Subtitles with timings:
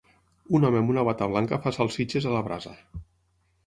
[0.59, 2.79] Un home amb una bata blanca fa salsitxes a la brasa.